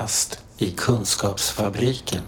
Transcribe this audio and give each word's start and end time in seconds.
rast 0.00 0.44
i 0.58 0.70
Kunskapsfabriken. 0.70 2.22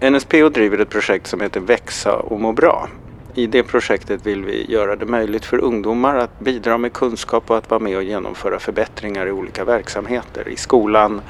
NSPO 0.00 0.48
driver 0.48 0.78
ett 0.78 0.90
projekt 0.90 1.26
som 1.26 1.40
heter 1.40 1.60
Växa 1.60 2.16
och 2.16 2.40
må 2.40 2.52
bra. 2.52 2.88
I 3.34 3.46
det 3.46 3.62
projektet 3.62 4.26
vill 4.26 4.44
vi 4.44 4.72
göra 4.72 4.96
det 4.96 5.06
möjligt 5.06 5.44
för 5.44 5.58
ungdomar 5.58 6.16
att 6.16 6.40
bidra 6.40 6.78
med 6.78 6.92
kunskap 6.92 7.50
och 7.50 7.58
att 7.58 7.70
vara 7.70 7.80
med 7.80 7.96
och 7.96 8.02
genomföra 8.02 8.58
förbättringar 8.58 9.26
i 9.26 9.30
olika 9.30 9.64
verksamheter. 9.64 10.48
I 10.48 10.56
skolan, 10.56 11.20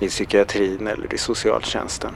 i 0.00 0.08
psykiatrin 0.08 0.86
eller 0.86 1.14
i 1.14 1.18
socialtjänsten. 1.18 2.12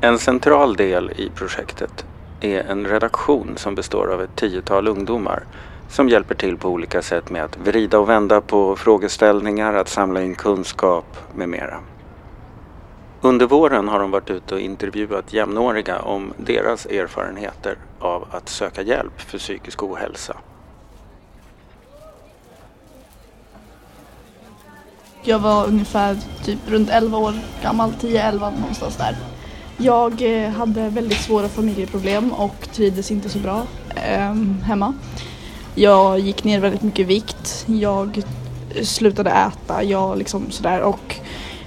En 0.00 0.18
central 0.18 0.76
del 0.76 1.10
i 1.10 1.30
projektet 1.34 2.04
är 2.40 2.60
en 2.60 2.86
redaktion 2.86 3.52
som 3.56 3.74
består 3.74 4.12
av 4.12 4.22
ett 4.22 4.36
tiotal 4.36 4.88
ungdomar 4.88 5.44
som 5.90 6.08
hjälper 6.08 6.34
till 6.34 6.56
på 6.56 6.68
olika 6.68 7.02
sätt 7.02 7.30
med 7.30 7.44
att 7.44 7.56
vrida 7.56 7.98
och 7.98 8.08
vända 8.08 8.40
på 8.40 8.76
frågeställningar, 8.76 9.74
att 9.74 9.88
samla 9.88 10.22
in 10.22 10.34
kunskap 10.34 11.16
med 11.34 11.48
mera. 11.48 11.80
Under 13.20 13.46
våren 13.46 13.88
har 13.88 13.98
de 13.98 14.10
varit 14.10 14.30
ute 14.30 14.54
och 14.54 14.60
intervjuat 14.60 15.32
jämnåriga 15.32 15.98
om 15.98 16.32
deras 16.36 16.86
erfarenheter 16.86 17.78
av 17.98 18.28
att 18.30 18.48
söka 18.48 18.82
hjälp 18.82 19.20
för 19.20 19.38
psykisk 19.38 19.82
ohälsa. 19.82 20.36
Jag 25.22 25.38
var 25.38 25.66
ungefär 25.66 26.16
typ 26.44 26.58
runt 26.68 26.90
11 26.90 27.18
år 27.18 27.34
gammal, 27.62 27.90
10-11 27.90 28.60
någonstans 28.60 28.96
där. 28.96 29.16
Jag 29.76 30.22
eh, 30.22 30.50
hade 30.50 30.88
väldigt 30.88 31.20
svåra 31.20 31.48
familjeproblem 31.48 32.32
och 32.32 32.68
trivdes 32.72 33.10
inte 33.10 33.28
så 33.28 33.38
bra 33.38 33.62
eh, 33.94 34.34
hemma. 34.64 34.94
Jag 35.74 36.18
gick 36.18 36.44
ner 36.44 36.60
väldigt 36.60 36.82
mycket 36.82 37.06
vikt, 37.06 37.66
jag 37.66 38.22
slutade 38.82 39.30
äta, 39.30 39.82
jag 39.82 40.18
liksom 40.18 40.50
sådär 40.50 40.80
och 40.80 41.16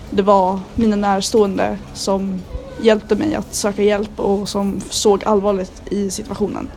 det 0.10 0.22
var 0.22 0.60
mina 0.76 0.96
närstående 0.96 1.78
som 1.94 2.42
hjälpte 2.82 3.16
mig 3.16 3.36
att 3.36 3.54
söka 3.54 3.84
hjälp 3.84 4.20
och 4.20 4.50
som 4.50 4.82
såg 4.90 5.24
allvarligt 5.24 5.82
i 5.92 6.10
situationen. 6.10 6.70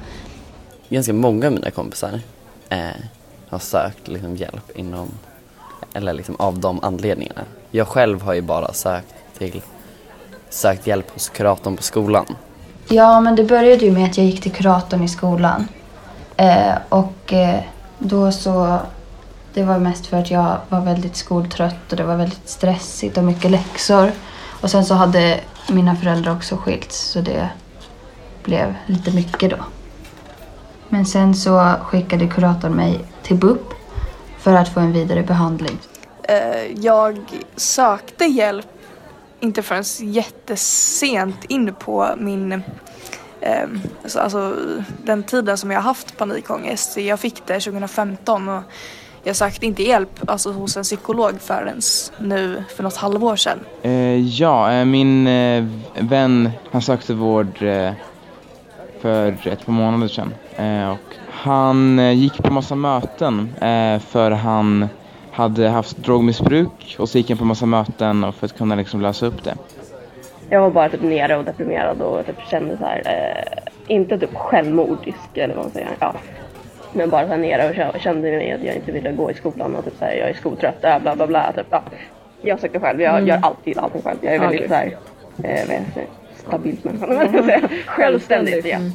Ganska 0.89 1.13
många 1.13 1.47
av 1.47 1.53
mina 1.53 1.71
kompisar 1.71 2.21
eh, 2.69 2.79
har 3.49 3.59
sökt 3.59 4.09
liksom, 4.09 4.37
hjälp 4.37 4.79
inom, 4.79 5.09
eller 5.93 6.13
liksom, 6.13 6.37
av 6.39 6.59
de 6.59 6.85
anledningarna. 6.85 7.41
Jag 7.71 7.89
själv 7.89 8.23
har 8.23 8.35
ju 8.35 8.41
bara 8.41 8.73
sökt, 8.73 9.15
till, 9.39 9.63
sökt 10.51 10.87
hjälp 10.87 11.11
hos 11.11 11.29
kuratorn 11.29 11.77
på 11.77 11.83
skolan. 11.83 12.27
Ja, 12.89 13.21
men 13.21 13.37
det 13.37 13.45
började 13.45 13.85
ju 13.85 13.93
med 13.93 14.11
att 14.11 14.17
jag 14.17 14.27
gick 14.27 14.41
till 14.43 14.53
kuratorn 14.53 15.03
i 15.03 15.09
skolan. 15.09 15.69
Eh, 16.37 16.75
och 16.89 17.33
eh, 17.33 17.61
då 17.99 18.33
så 18.33 18.79
det 19.55 19.63
var 19.63 19.79
mest 19.79 20.07
för 20.07 20.17
att 20.17 20.31
jag 20.31 20.59
var 20.69 20.81
väldigt 20.81 21.17
skoltrött 21.17 21.91
och 21.91 21.97
det 21.97 22.05
var 22.05 22.17
väldigt 22.17 22.49
stressigt 22.49 23.19
och 23.19 23.25
mycket 23.25 23.51
läxor. 23.51 24.13
Och 24.61 24.71
sen 24.71 24.85
så 24.85 24.95
hade 24.95 25.41
mina 25.69 25.97
föräldrar 25.97 26.33
också 26.33 26.57
skilts 26.57 27.01
så 27.01 27.21
det 27.21 27.49
blev 28.45 28.75
lite 28.87 29.11
mycket 29.11 29.51
då. 29.51 29.57
Men 30.89 31.07
sen 31.07 31.35
så 31.35 31.75
skickade 31.83 32.27
kuratorn 32.27 32.73
mig 32.73 33.01
till 33.23 33.37
BUP 33.37 33.75
för 34.39 34.55
att 34.55 34.69
få 34.69 34.81
en 34.81 34.93
vidare 34.93 35.23
behandling. 35.23 35.79
Eh, 36.23 36.73
jag 36.77 37.19
sökte 37.57 38.25
hjälp 38.25 38.67
inte 39.41 39.63
förrän 39.63 39.85
jättesent 40.13 41.45
in 41.45 41.75
på 41.75 42.09
min 42.19 42.63
eh, 43.47 43.69
alltså, 44.03 44.19
alltså, 44.19 44.57
den 45.05 45.23
tiden 45.23 45.59
som 45.59 45.71
jag 45.71 45.81
haft 45.81 46.17
panikångest. 46.17 46.97
Jag 46.97 47.21
fick 47.21 47.47
det 47.47 47.61
2015 47.61 48.49
och 48.49 48.63
jag 49.23 49.37
sökte 49.37 49.67
inte 49.67 49.83
hjälp 49.83 50.31
alltså, 50.31 50.53
hos 50.53 50.77
en 50.77 50.83
psykolog 50.83 51.41
förrän 51.41 51.81
nu 52.19 52.65
för 52.77 52.83
något 52.83 52.97
halvår 52.97 53.37
sedan. 53.37 53.59
Eh, 53.83 54.19
ja, 54.41 54.73
eh, 54.73 54.85
min 54.85 55.27
eh, 55.27 55.65
vän 56.01 56.51
han 56.71 56.83
sökte 56.83 57.15
vård 57.15 57.63
eh, 57.63 57.93
för 59.01 59.49
ett 59.49 59.67
par 59.67 59.73
månader 59.73 60.09
sedan. 60.09 60.35
Eh, 60.57 60.91
och 60.91 61.17
han 61.31 61.99
eh, 61.99 62.13
gick 62.13 62.43
på 62.43 62.53
massa 62.53 62.75
möten 62.75 63.55
eh, 63.61 63.99
för 63.99 64.31
han 64.31 64.89
hade 65.33 65.69
haft 65.69 65.97
drogmissbruk 65.97 66.97
och 66.99 67.09
så 67.09 67.19
gick 67.19 67.29
han 67.29 67.39
på 67.39 67.45
massa 67.45 67.67
möten 67.67 68.33
för 68.33 68.47
att 68.47 68.59
kunna 68.59 68.75
liksom 68.75 69.01
lösa 69.01 69.27
upp 69.27 69.45
det. 69.45 69.55
Jag 70.51 70.61
var 70.61 70.71
bara 70.71 70.89
typ 70.89 71.03
nere 71.03 71.37
och 71.37 71.45
deprimerad 71.45 72.03
och 72.03 72.27
typ 72.27 72.37
kände 72.51 72.77
så 72.77 72.85
här, 72.85 73.45
inte 73.87 74.19
typ 74.19 74.35
självmordisk 74.35 75.31
eller 75.35 75.55
vad 75.55 75.65
man 75.65 75.73
säger. 75.73 75.89
Ja, 76.01 76.15
men 76.93 77.11
bara 77.11 77.27
här 77.27 77.37
nere 77.37 77.91
och 77.95 78.01
kände 78.01 78.31
mig 78.31 78.53
att 78.53 78.65
jag 78.65 78.75
inte 78.75 78.93
ville 78.93 79.13
gå 79.13 79.31
i 79.31 79.35
skolan 79.35 79.77
och 79.77 79.85
typ 79.85 79.99
såhär, 79.99 80.15
jag 80.15 80.31
är 80.31 80.35
skoltrött, 80.35 80.81
bla 80.81 81.17
bla 81.17 81.27
bla. 81.27 81.53
typ, 81.53 81.67
ja. 81.71 81.83
Jag 82.43 82.61
söker 82.61 82.81
själv, 82.81 83.01
jag 83.01 83.15
mm. 83.15 83.27
gör 83.27 83.39
alltid 83.43 83.79
allting 83.79 84.03
själv. 84.03 84.19
Jag 84.21 84.35
är 84.35 84.39
väldigt 84.39 84.61
okay. 84.61 84.69
såhär, 84.69 84.87
eh, 85.43 85.67
vad 85.69 85.77
heter 85.77 86.07
stabilt 86.47 86.85
människa, 86.85 87.13
mm. 87.15 87.69
självständigt. 87.87 88.67
Ja. 88.67 88.77
Mm. 88.77 88.93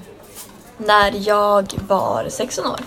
När 0.77 1.27
jag 1.27 1.65
var 1.87 2.25
16 2.29 2.65
år 2.65 2.79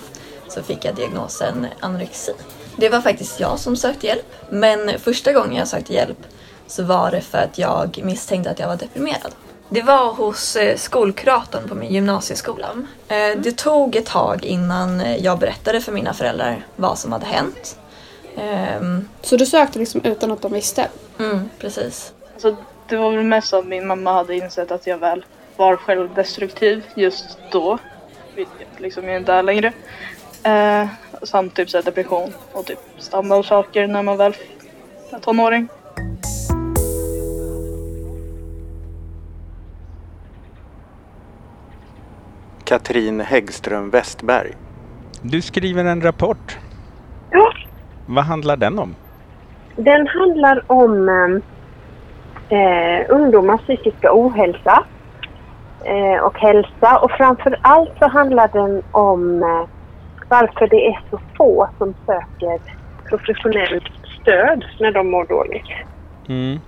så 0.49 0.63
fick 0.63 0.85
jag 0.85 0.95
diagnosen 0.95 1.67
anorexi. 1.81 2.33
Det 2.77 2.89
var 2.89 3.01
faktiskt 3.01 3.41
jag 3.41 3.59
som 3.59 3.77
sökte 3.77 4.07
hjälp, 4.07 4.27
men 4.51 4.99
första 4.99 5.33
gången 5.33 5.57
jag 5.57 5.69
sökte 5.69 5.93
hjälp 5.93 6.19
så 6.67 6.83
var 6.83 7.11
det 7.11 7.21
för 7.21 7.39
att 7.39 7.59
jag 7.59 8.01
misstänkte 8.05 8.51
att 8.51 8.59
jag 8.59 8.69
var 8.69 8.77
deprimerad. 8.77 9.35
Det 9.69 9.83
var 9.83 10.13
hos 10.13 10.57
eh, 10.57 10.77
skolkuratorn 10.77 11.69
på 11.69 11.75
min 11.75 11.93
gymnasieskola. 11.93 12.69
Eh, 13.09 13.39
det 13.39 13.57
tog 13.57 13.97
ett 13.97 14.07
tag 14.07 14.45
innan 14.45 15.03
jag 15.19 15.39
berättade 15.39 15.81
för 15.81 15.93
mina 15.93 16.15
föräldrar 16.15 16.67
vad 16.77 16.99
som 16.99 17.13
hade 17.13 17.27
hänt. 17.27 17.79
Ehm, 18.37 19.09
så 19.23 19.37
du 19.37 19.47
sökte 19.47 19.79
liksom 19.79 20.01
utan 20.05 20.33
att 20.33 20.43
de 20.43 20.53
visste? 20.53 20.89
Mm, 21.19 21.51
precis. 21.59 22.13
Så 22.37 22.57
det 22.89 22.97
var 22.97 23.11
väl 23.11 23.25
mest 23.25 23.53
att 23.53 23.67
min 23.67 23.87
mamma 23.87 24.13
hade 24.13 24.35
insett 24.35 24.71
att 24.71 24.87
jag 24.87 24.99
väl 24.99 25.25
var 25.57 25.77
självdestruktiv 25.77 26.85
just 26.95 27.39
då. 27.51 27.79
Vilket 28.35 28.81
liksom 28.81 29.09
jag 29.09 29.17
inte 29.17 29.33
är 29.33 29.43
längre. 29.43 29.73
Eh, 30.43 30.87
samt 31.23 31.55
typ 31.55 31.71
så 31.71 31.81
depression 31.81 32.35
och 32.53 32.67
typ 32.67 32.79
standardsaker 32.99 33.87
när 33.87 34.03
man 34.03 34.17
väl 34.17 34.37
är 35.11 35.19
tonåring. 35.19 35.69
Katrin 42.75 43.21
Häggström 43.21 43.91
Westberg. 43.91 44.53
Du 45.23 45.43
skriver 45.43 45.85
en 45.85 46.01
rapport. 46.01 46.59
Ja. 47.31 47.53
Vad 48.07 48.25
handlar 48.25 48.57
den 48.57 48.79
om? 48.79 48.95
Den 49.77 50.07
handlar 50.07 50.63
om 50.67 51.09
eh, 52.49 53.07
ungdomars 53.09 53.61
psykiska 53.61 54.11
ohälsa 54.13 54.85
eh, 55.85 56.25
och 56.25 56.39
hälsa 56.39 56.99
och 56.99 57.11
framför 57.11 57.59
allt 57.63 57.91
så 57.99 58.09
handlar 58.09 58.49
den 58.49 58.83
om 58.93 59.43
eh, 59.43 59.69
varför 60.29 60.69
det 60.69 60.87
är 60.87 61.01
så 61.11 61.21
få 61.37 61.69
som 61.79 61.95
söker 62.07 62.61
professionellt 63.09 63.85
stöd 64.21 64.65
när 64.81 64.93
de 64.93 65.11
mår 65.11 65.25
dåligt. 65.25 65.71
Mm. 66.29 66.59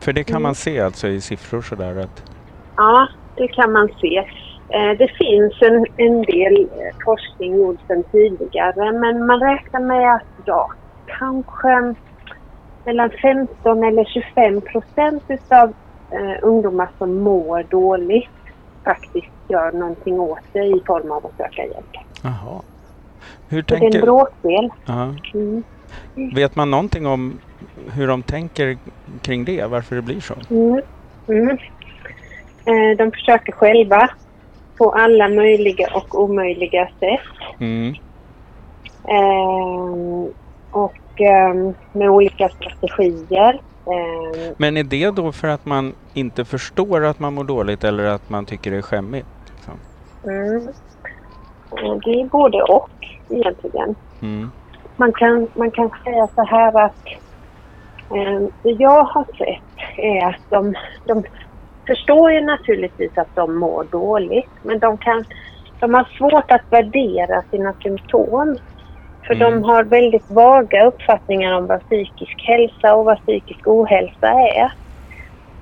För 0.00 0.12
det 0.12 0.24
kan 0.24 0.36
mm. 0.36 0.42
man 0.42 0.54
se 0.54 0.80
alltså 0.80 1.08
i 1.08 1.20
siffror 1.20 1.62
sådär 1.62 2.00
att... 2.00 2.22
Ja, 2.76 3.08
det 3.36 3.48
kan 3.48 3.72
man 3.72 3.88
se. 4.00 4.24
Eh, 4.68 4.98
det 4.98 5.08
finns 5.08 5.62
en, 5.62 5.86
en 5.96 6.22
del 6.22 6.62
eh, 6.62 6.94
forskning 7.04 7.56
gjord 7.56 7.78
sedan 7.86 8.04
tidigare 8.12 8.92
men 8.92 9.26
man 9.26 9.40
räknar 9.40 9.80
med 9.80 10.14
att 10.14 10.22
ja, 10.44 10.70
kanske 11.06 11.94
mellan 12.84 13.10
15 13.22 13.84
eller 13.84 14.04
25 14.04 14.60
procent 14.60 15.22
utav 15.28 15.74
eh, 16.10 16.36
ungdomar 16.42 16.88
som 16.98 17.14
mår 17.14 17.62
dåligt 17.62 18.28
faktiskt 18.84 19.26
gör 19.48 19.72
någonting 19.72 20.20
åt 20.20 20.38
det 20.52 20.64
i 20.64 20.82
form 20.86 21.10
av 21.12 21.26
att 21.26 21.36
söka 21.36 21.62
hjälp. 21.62 21.96
Jaha. 22.22 22.62
Hur 23.48 23.62
tänker... 23.62 23.90
Det 23.90 23.96
är 23.96 24.00
en 24.00 24.04
bråkdel. 24.04 24.70
Mm. 25.34 25.62
Vet 26.34 26.56
man 26.56 26.70
någonting 26.70 27.06
om 27.06 27.38
hur 27.94 28.06
de 28.06 28.22
tänker 28.22 28.78
kring 29.22 29.44
det, 29.44 29.66
varför 29.66 29.96
det 29.96 30.02
blir 30.02 30.20
så? 30.20 30.34
Mm. 30.50 30.80
Mm. 31.28 31.58
Eh, 32.64 32.96
de 32.98 33.10
försöker 33.12 33.52
själva 33.52 34.10
på 34.78 34.90
alla 34.90 35.28
möjliga 35.28 35.88
och 35.94 36.20
omöjliga 36.20 36.88
sätt. 37.00 37.60
Mm. 37.60 37.94
Eh, 39.04 40.28
och 40.70 41.20
eh, 41.20 41.72
med 41.92 42.10
olika 42.10 42.48
strategier. 42.48 43.60
Eh, 43.86 44.52
Men 44.56 44.76
är 44.76 44.84
det 44.84 45.10
då 45.10 45.32
för 45.32 45.48
att 45.48 45.66
man 45.66 45.94
inte 46.14 46.44
förstår 46.44 47.04
att 47.04 47.18
man 47.18 47.34
mår 47.34 47.44
dåligt 47.44 47.84
eller 47.84 48.04
att 48.04 48.30
man 48.30 48.46
tycker 48.46 48.70
det 48.70 48.76
är 48.76 48.82
skämmigt? 48.82 49.26
Liksom? 49.56 49.74
Mm. 50.24 50.68
Det 52.04 52.20
är 52.20 52.24
både 52.24 52.62
och 52.62 52.90
egentligen. 53.28 53.94
Mm. 54.22 54.50
Man, 54.96 55.12
kan, 55.12 55.48
man 55.54 55.70
kan 55.70 55.90
säga 56.04 56.28
så 56.34 56.42
här 56.44 56.84
att 56.84 57.06
eh, 58.10 58.48
det 58.62 58.70
jag 58.70 59.04
har 59.04 59.24
sett 59.24 59.98
är 59.98 60.28
att 60.28 60.50
de, 60.50 60.74
de 61.06 61.24
förstår 61.88 62.32
ju 62.32 62.40
naturligtvis 62.40 63.18
att 63.18 63.34
de 63.34 63.58
mår 63.58 63.84
dåligt 63.84 64.50
men 64.62 64.78
de, 64.78 64.98
kan, 64.98 65.24
de 65.80 65.94
har 65.94 66.08
svårt 66.18 66.50
att 66.50 66.64
värdera 66.70 67.42
sina 67.50 67.72
symptom. 67.82 68.56
För 69.26 69.34
de 69.34 69.64
har 69.64 69.84
väldigt 69.84 70.30
vaga 70.30 70.86
uppfattningar 70.86 71.52
om 71.52 71.66
vad 71.66 71.80
psykisk 71.80 72.44
hälsa 72.46 72.94
och 72.94 73.04
vad 73.04 73.18
psykisk 73.18 73.66
ohälsa 73.66 74.28
är. 74.28 74.72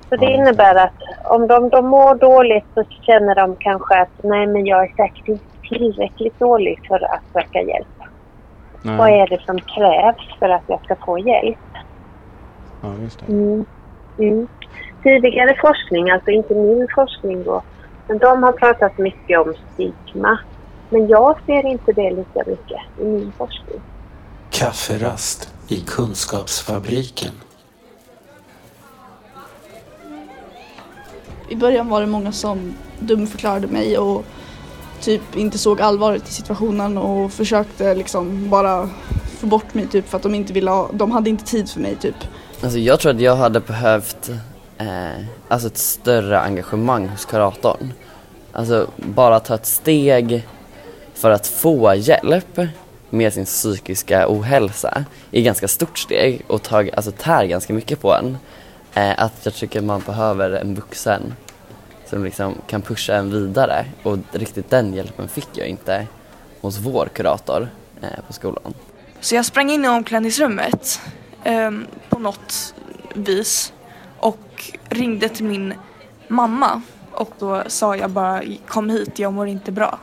Så 0.09 0.15
det 0.15 0.25
innebär 0.25 0.75
att 0.75 0.95
om 1.25 1.47
de, 1.47 1.69
de 1.69 1.87
mår 1.87 2.15
dåligt 2.15 2.65
så 2.73 2.83
känner 3.01 3.35
de 3.35 3.55
kanske 3.59 4.01
att 4.01 4.23
nej 4.23 4.47
men 4.47 4.65
jag 4.65 4.83
är 4.83 4.93
säkert 4.95 5.27
inte 5.27 5.45
tillräckligt 5.69 6.39
dålig 6.39 6.79
för 6.87 7.13
att 7.13 7.23
söka 7.33 7.61
hjälp. 7.61 7.87
Nej. 8.81 8.97
Vad 8.97 9.09
är 9.09 9.27
det 9.27 9.41
som 9.41 9.59
krävs 9.59 10.39
för 10.39 10.49
att 10.49 10.63
jag 10.67 10.83
ska 10.83 10.95
få 11.05 11.19
hjälp? 11.19 11.57
Ja, 12.81 12.93
just 13.01 13.19
det. 13.19 13.33
Mm. 13.33 13.65
Mm. 14.17 14.47
Tidigare 15.03 15.57
forskning, 15.61 16.09
alltså 16.09 16.31
inte 16.31 16.55
min 16.55 16.87
forskning 16.95 17.43
då, 17.43 17.63
men 18.07 18.17
de 18.17 18.43
har 18.43 18.51
pratat 18.51 18.97
mycket 18.97 19.39
om 19.39 19.53
stigma. 19.73 20.39
Men 20.89 21.07
jag 21.07 21.37
ser 21.45 21.65
inte 21.65 21.91
det 21.91 22.09
lika 22.09 22.43
mycket 22.47 22.81
i 23.01 23.03
min 23.03 23.31
forskning. 23.37 23.81
Kafferast 24.51 25.53
i 25.67 25.75
Kunskapsfabriken. 25.75 27.31
I 31.49 31.55
början 31.55 31.89
var 31.89 32.01
det 32.01 32.07
många 32.07 32.31
som 32.31 32.73
dumförklarade 32.99 33.67
mig 33.67 33.97
och 33.97 34.25
typ 35.01 35.35
inte 35.35 35.57
såg 35.57 35.81
allvaret 35.81 36.29
i 36.29 36.31
situationen 36.33 36.97
och 36.97 37.31
försökte 37.31 37.93
liksom 37.93 38.49
bara 38.49 38.89
få 39.39 39.47
bort 39.47 39.73
mig 39.73 39.87
typ 39.87 40.07
för 40.09 40.17
att 40.17 40.23
de 40.23 40.35
inte 40.35 40.53
ville 40.53 40.71
ha, 40.71 40.89
de 40.93 41.11
hade 41.11 41.29
inte 41.29 41.45
tid 41.45 41.69
för 41.69 41.79
mig 41.79 41.95
typ. 41.95 42.15
Alltså 42.63 42.79
jag 42.79 42.99
tror 42.99 43.11
att 43.11 43.21
jag 43.21 43.35
hade 43.35 43.59
behövt 43.59 44.29
eh, 44.77 45.25
alltså 45.47 45.67
ett 45.67 45.77
större 45.77 46.39
engagemang 46.39 47.07
hos 47.07 47.25
kuratorn. 47.25 47.93
Alltså 48.51 48.87
bara 48.95 49.39
ta 49.39 49.55
ett 49.55 49.65
steg 49.65 50.47
för 51.13 51.31
att 51.31 51.47
få 51.47 51.95
hjälp 51.95 52.59
med 53.09 53.33
sin 53.33 53.45
psykiska 53.45 54.25
ohälsa 54.29 55.05
är 55.31 55.41
ganska 55.41 55.67
stort 55.67 55.97
steg 55.97 56.41
och 56.47 56.63
tar, 56.63 56.89
alltså 56.95 57.11
tär 57.11 57.45
ganska 57.45 57.73
mycket 57.73 58.01
på 58.01 58.13
en. 58.13 58.37
Eh, 58.93 59.23
att 59.23 59.33
jag 59.43 59.53
tycker 59.53 59.81
man 59.81 60.01
behöver 60.05 60.51
en 60.51 60.75
vuxen 60.75 61.33
som 62.05 62.23
liksom 62.23 62.55
kan 62.67 62.81
pusha 62.81 63.15
en 63.15 63.31
vidare 63.31 63.85
och 64.03 64.17
riktigt 64.31 64.69
den 64.69 64.93
hjälpen 64.93 65.27
fick 65.27 65.47
jag 65.53 65.67
inte 65.67 66.07
hos 66.61 66.77
vår 66.77 67.09
kurator 67.13 67.69
eh, 68.01 68.25
på 68.27 68.33
skolan. 68.33 68.73
Så 69.19 69.35
jag 69.35 69.45
sprang 69.45 69.69
in 69.69 69.85
i 69.85 69.87
omklädningsrummet 69.87 71.01
eh, 71.43 71.71
på 72.09 72.19
något 72.19 72.73
vis 73.13 73.73
och 74.19 74.71
ringde 74.89 75.29
till 75.29 75.45
min 75.45 75.73
mamma 76.27 76.81
och 77.11 77.31
då 77.39 77.63
sa 77.67 77.95
jag 77.95 78.09
bara 78.09 78.43
kom 78.67 78.89
hit, 78.89 79.19
jag 79.19 79.33
mår 79.33 79.47
inte 79.47 79.71
bra. 79.71 79.99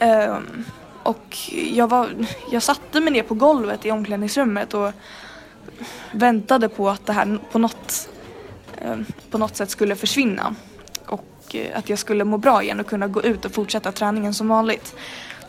Um, 0.00 0.64
och 1.02 1.38
jag, 1.72 1.88
var, 1.88 2.08
jag 2.50 2.62
satte 2.62 3.00
mig 3.00 3.12
ner 3.12 3.22
på 3.22 3.34
golvet 3.34 3.86
i 3.86 3.90
omklädningsrummet 3.90 4.74
och 4.74 4.92
väntade 6.12 6.68
på 6.68 6.90
att 6.90 7.06
det 7.06 7.12
här 7.12 7.38
på 7.52 7.58
något, 7.58 8.08
um, 8.86 9.04
på 9.30 9.38
något 9.38 9.56
sätt 9.56 9.70
skulle 9.70 9.96
försvinna 9.96 10.54
och 11.06 11.54
eh, 11.54 11.78
att 11.78 11.88
jag 11.88 11.98
skulle 11.98 12.24
må 12.24 12.38
bra 12.38 12.62
igen 12.62 12.80
och 12.80 12.86
kunna 12.86 13.08
gå 13.08 13.22
ut 13.22 13.44
och 13.44 13.52
fortsätta 13.52 13.92
träningen 13.92 14.34
som 14.34 14.48
vanligt. 14.48 14.94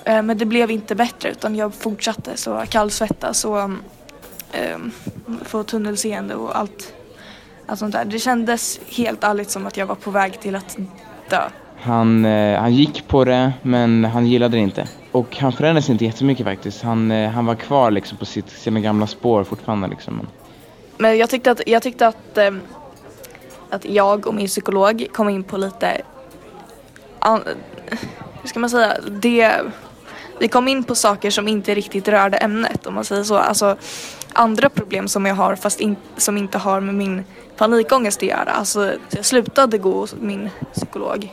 Eh, 0.04 0.22
Men 0.22 0.38
det 0.38 0.46
blev 0.46 0.72
inte 0.72 0.96
bättre 0.96 1.32
utan 1.32 1.56
jag 1.56 1.74
fortsatte 1.74 2.38
så 2.38 2.64
kallsvettas 2.70 3.46
och 3.46 3.62
ehm, 4.52 4.92
få 5.46 5.64
tunnelseende 5.64 6.36
och 6.36 6.58
allt, 6.58 6.94
allt 7.68 7.80
sånt 7.80 7.94
där. 7.94 8.06
Det 8.06 8.20
kändes 8.20 8.80
helt 8.90 9.24
ärligt 9.24 9.50
som 9.50 9.68
att 9.68 9.78
jag 9.78 9.86
var 9.86 9.96
på 9.96 10.12
väg 10.12 10.40
till 10.40 10.56
att 10.56 10.78
dö. 11.30 11.42
Han, 11.84 12.26
eh, 12.26 12.60
han 12.60 12.74
gick 12.74 13.08
på 13.08 13.26
det, 13.26 13.54
men 13.62 14.06
han 14.06 14.26
gillade 14.28 14.58
det 14.58 14.62
inte. 14.62 14.88
Och 15.12 15.38
han 15.38 15.52
förändrades 15.54 15.90
inte 15.90 16.06
jättemycket 16.06 16.46
faktiskt. 16.46 16.82
Han, 16.82 17.12
eh, 17.12 17.30
han 17.30 17.46
var 17.46 17.56
kvar 17.56 17.92
liksom 17.92 18.18
på 18.18 18.26
sitt, 18.26 18.50
sina 18.50 18.80
gamla 18.80 19.08
spår 19.08 19.44
fortfarande. 19.44 19.88
Liksom. 19.88 20.28
Men 20.98 21.18
jag 21.18 21.30
tyckte 21.30 21.52
att, 21.52 21.62
jag 21.66 21.84
tyckte 21.84 22.08
att, 22.08 22.38
eh, 22.38 22.52
att 23.70 23.86
jag 23.86 24.28
och 24.28 24.34
min 24.34 24.48
psykolog 24.48 25.08
kom 25.14 25.30
in 25.30 25.44
på 25.44 25.58
lite, 25.58 26.02
an, 27.20 27.42
hur 28.42 28.48
ska 28.48 28.60
man 28.60 28.70
säga, 28.70 28.98
det, 29.22 29.52
vi 30.40 30.48
kom 30.48 30.68
in 30.68 30.84
på 30.84 30.96
saker 30.96 31.30
som 31.30 31.48
inte 31.48 31.76
riktigt 31.76 32.08
rörde 32.08 32.38
ämnet 32.38 32.86
om 32.86 32.94
man 32.94 33.04
säger 33.04 33.24
så. 33.24 33.38
Alltså 33.38 33.78
andra 34.34 34.70
problem 34.70 35.08
som 35.08 35.26
jag 35.26 35.36
har 35.36 35.56
fast 35.56 35.80
in, 35.80 35.96
som 36.18 36.38
inte 36.38 36.58
har 36.58 36.80
med 36.80 36.96
min 36.96 37.24
panikångest 37.58 38.24
att 38.24 38.30
göra. 38.30 38.52
Alltså 38.52 38.94
jag 39.10 39.26
slutade 39.26 39.78
gå 39.78 39.92
hos 39.92 40.16
min 40.20 40.50
psykolog. 40.74 41.32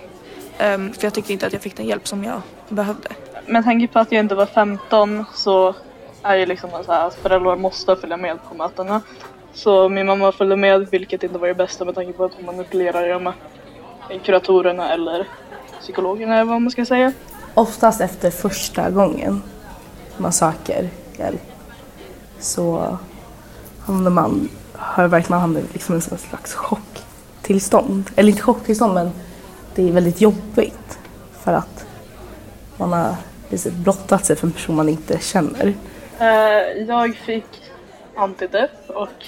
Ehm, 0.59 0.93
för 0.93 1.05
jag 1.05 1.15
tyckte 1.15 1.33
inte 1.33 1.47
att 1.47 1.53
jag 1.53 1.63
fick 1.63 1.77
den 1.77 1.87
hjälp 1.87 2.09
som 2.09 2.25
jag 2.25 2.41
behövde. 2.69 3.09
Med 3.47 3.65
tanke 3.65 3.87
på 3.87 3.99
att 3.99 4.13
jag 4.13 4.21
inte 4.21 4.35
var 4.35 4.47
15 4.47 5.25
så 5.35 5.75
är 6.23 6.39
det 6.39 6.47
liksom 6.47 6.71
så 6.87 6.93
här 6.93 7.07
att 7.07 7.15
föräldrar 7.15 7.57
måste 7.57 7.97
följa 7.97 8.17
med 8.17 8.39
på 8.49 8.55
mötena. 8.55 9.03
Så 9.53 9.89
min 9.89 10.07
mamma 10.07 10.33
följde 10.33 10.57
med 10.57 10.89
vilket 10.91 11.23
inte 11.23 11.39
var 11.39 11.49
det 11.49 11.55
bästa 11.55 11.85
med 11.85 11.95
tanke 11.95 12.13
på 12.13 12.25
att 12.25 12.35
hon 12.35 12.45
manipulerade 12.45 13.19
med 13.19 13.33
kuratorerna 14.23 14.93
eller 14.93 15.27
psykologerna 15.81 16.35
eller 16.35 16.45
vad 16.45 16.63
man 16.63 16.71
ska 16.71 16.85
säga. 16.85 17.13
Oftast 17.55 18.01
efter 18.01 18.31
första 18.31 18.91
gången 18.91 19.43
man 20.17 20.33
söker 20.33 20.89
hjälp 21.19 21.50
så 22.41 22.99
hamnar 23.81 24.11
man, 24.11 24.49
har 24.73 25.09
verkligen 25.09 25.41
hamnat 25.41 25.63
i 25.63 25.67
liksom 25.73 25.95
en 25.95 26.01
slags 26.01 26.55
chocktillstånd. 26.55 28.11
Eller 28.17 28.31
inte 28.31 28.43
chocktillstånd 28.43 28.95
men 28.95 29.11
det 29.75 29.89
är 29.89 29.93
väldigt 29.93 30.21
jobbigt 30.21 30.99
för 31.33 31.53
att 31.53 31.87
man 32.77 32.93
har 32.93 33.15
liksom 33.49 33.83
blottat 33.83 34.27
sig 34.27 34.37
för 34.37 34.47
en 34.47 34.53
person 34.53 34.77
man 34.77 34.89
inte 34.89 35.19
känner. 35.19 35.75
Eh, 36.19 36.83
jag 36.89 37.17
fick 37.17 37.63
antidepp 38.17 38.91
och 38.91 39.25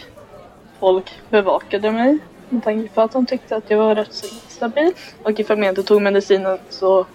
folk 0.81 1.13
bevakade 1.31 1.93
mig 1.93 2.19
med 2.49 2.65
tanke 2.65 2.89
på 2.95 3.01
att 3.01 3.13
de 3.13 3.27
tyckte 3.27 3.57
att 3.57 3.71
jag 3.71 3.79
var 3.79 3.95
rätt 3.95 4.13
så 4.13 4.27
stabil. 4.49 4.93
Och 5.23 5.41
ifall 5.41 5.59
jag 5.59 5.69
inte 5.69 5.83
tog 5.83 6.03
medicinen 6.03 6.59
så 6.69 7.07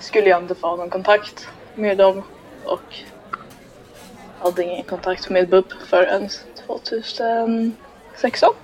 skulle 0.00 0.28
jag 0.28 0.42
inte 0.42 0.54
få 0.54 0.76
någon 0.76 0.90
kontakt 0.90 1.48
med 1.74 1.98
dem 1.98 2.22
och 2.64 2.94
hade 4.40 4.64
ingen 4.64 4.84
kontakt 4.84 5.30
med 5.30 5.48
BUP 5.48 5.72
förrän 5.72 6.28
2016. 6.66 8.54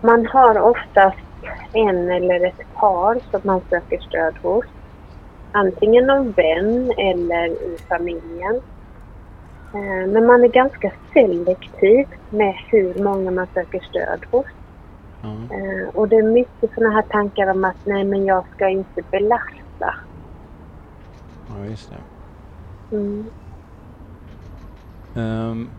Man 0.00 0.26
har 0.26 0.58
oftast 0.58 1.18
en 1.72 2.10
eller 2.10 2.46
ett 2.46 2.74
par 2.74 3.20
som 3.30 3.40
man 3.44 3.60
söker 3.70 3.98
stöd 3.98 4.34
hos. 4.42 4.64
Antingen 5.52 6.06
någon 6.06 6.32
vän 6.32 6.92
eller 6.96 7.46
i 7.46 7.78
familjen. 7.88 8.60
Eh, 9.74 10.08
men 10.08 10.26
man 10.26 10.44
är 10.44 10.48
ganska 10.48 10.92
selektiv 11.12 12.06
med 12.30 12.54
hur 12.66 12.94
många 12.94 13.30
man 13.30 13.46
söker 13.54 13.80
stöd 13.80 14.20
hos. 14.30 14.46
Eh, 15.24 15.88
Och 15.94 16.08
det 16.08 16.16
är 16.16 16.32
mycket 16.32 16.70
sådana 16.74 16.94
här 16.94 17.02
tankar 17.02 17.46
om 17.46 17.64
att 17.64 17.76
nej 17.84 18.04
men 18.04 18.24
jag 18.24 18.48
ska 18.48 18.68
inte 18.68 19.02
belasta. 19.10 19.94
Ja, 21.48 21.66
just 21.66 21.90
det. 21.90 22.04
Mm. 22.96 23.30
Ehm, 25.14 25.70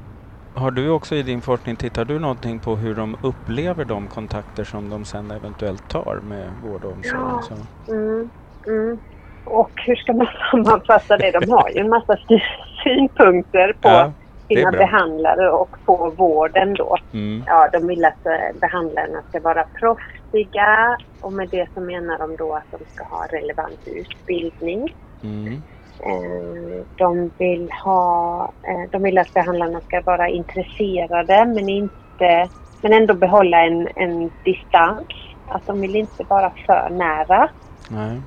har 0.54 0.72
du 0.72 0.90
också 0.90 1.16
i 1.16 1.24
din 1.24 1.42
forskning, 1.42 1.76
tittar 1.76 2.06
du 2.06 2.20
någonting 2.20 2.60
på 2.60 2.76
hur 2.76 2.96
de 2.96 3.16
upplever 3.22 3.86
de 3.86 4.08
kontakter 4.08 4.64
som 4.64 4.90
de 4.90 5.06
sen 5.06 5.32
eventuellt 5.32 5.88
tar 5.88 6.20
med 6.24 6.54
vård 6.62 6.86
och 6.86 6.92
omsorg? 6.92 7.14
Ja. 7.50 7.94
Mm, 7.94 8.32
mm. 8.68 9.00
Och 9.44 9.72
hur 9.86 9.96
ska 9.96 10.14
man 10.14 10.28
sammanfatta 10.52 11.18
det? 11.18 11.32
De 11.32 11.52
har 11.52 11.70
ju 11.70 11.80
en 11.80 11.90
massa 11.90 12.16
sy- 12.28 12.40
synpunkter 12.84 13.74
på 13.82 13.90
Ja, 13.90 14.14
sina 14.50 14.72
behandlare 14.72 15.52
och 15.52 15.76
på 15.86 16.10
vården 16.18 16.74
då. 16.74 16.96
Mm. 17.14 17.44
Ja, 17.48 17.70
de 17.72 17.88
vill 17.88 18.06
att 18.06 18.26
eh, 18.26 18.60
behandlarna 18.62 19.22
ska 19.30 19.40
vara 19.40 19.64
proffsiga 19.80 20.98
och 21.20 21.34
med 21.34 21.50
det 21.50 21.68
så 21.74 21.82
menar 21.82 22.18
de 22.18 22.36
då 22.36 22.56
att 22.56 22.72
de 22.72 22.86
ska 22.94 23.04
ha 23.04 23.26
relevant 23.32 23.80
utbildning. 23.86 24.94
Mm. 25.24 25.64
Eh, 26.00 26.86
De 26.96 27.32
vill, 27.38 27.70
ha, 27.84 28.44
eh, 28.68 28.90
de 28.92 29.04
vill 29.04 29.18
att 29.18 29.34
behandlarna 29.34 29.82
ska 29.82 30.02
vara 30.06 30.30
intresserade 30.30 31.46
men, 31.46 31.70
inte, 31.70 32.50
men 32.82 32.94
ändå 32.94 33.14
behålla 33.14 33.66
en, 33.66 33.88
en 33.96 34.32
distans. 34.44 35.08
Att 35.46 35.66
de 35.66 35.82
vill 35.82 35.96
inte 35.96 36.24
vara 36.30 36.52
för 36.66 36.90
nära. 36.90 37.50
Nej. 37.90 38.22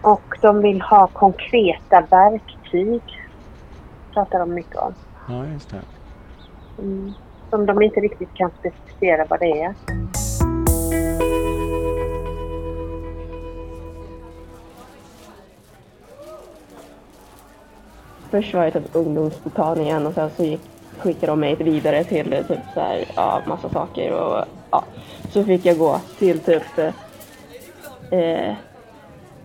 Och 0.00 0.24
de 0.42 0.62
vill 0.62 0.82
ha 0.82 1.06
konkreta 1.12 2.00
verktyg. 2.10 3.02
Pratar 4.16 4.38
de 4.38 4.54
mycket 4.54 4.76
om. 4.76 4.94
Ja, 5.28 5.46
just 5.46 5.70
det. 5.70 5.82
Mm. 6.78 7.12
Som 7.50 7.66
de 7.66 7.82
inte 7.82 8.00
riktigt 8.00 8.34
kan 8.34 8.50
specificera 8.60 9.26
vad 9.30 9.40
det 9.40 9.62
är. 9.62 9.74
Först 18.30 18.54
var 18.54 18.64
jag 18.64 18.72
typ 18.72 18.88
ungdomsmottagningen 18.92 20.06
och 20.06 20.14
sen 20.14 20.30
så 20.30 20.44
gick, 20.44 20.60
skickade 20.98 21.26
de 21.26 21.40
mig 21.40 21.54
vidare 21.54 22.04
till 22.04 22.44
typ 22.48 22.58
så 22.74 22.80
här, 22.80 23.04
ja, 23.16 23.42
massa 23.46 23.68
saker 23.68 24.12
och 24.12 24.44
ja, 24.70 24.84
så 25.30 25.44
fick 25.44 25.66
jag 25.66 25.78
gå 25.78 26.00
till 26.18 26.40
typ 26.40 26.78
eh, 28.10 28.54